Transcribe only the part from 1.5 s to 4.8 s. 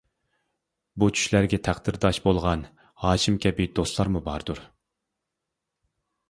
تەقدىرداش بولغان، ھاشىم كەبى دوستلارمۇ باردۇر.